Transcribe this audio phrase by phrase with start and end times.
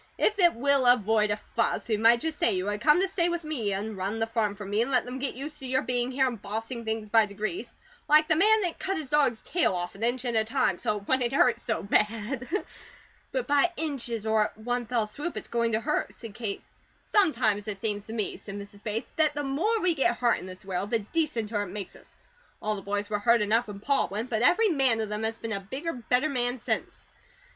[0.17, 3.07] If it will avoid a fuss, we might just say you had to come to
[3.07, 5.67] stay with me, and run the farm for me, and let them get used to
[5.67, 7.71] your being here, and bossing things by degrees;
[8.09, 10.97] like the man that cut his dog's tail off an inch at a time, so
[10.97, 12.47] it wouldn't hurt so bad."
[13.31, 16.63] "But by inches, or 'at one fell swoop,' it's going to hurt," said Kate.
[17.03, 18.83] "Sometimes it seems to me," said Mrs.
[18.83, 22.15] Bates, "that the more we get HURT in this world the decenter it makes us.
[22.59, 25.37] All the boys were hurt enough when Pa went, but every man of them has
[25.37, 27.05] been a BIGGER, BETTER man since.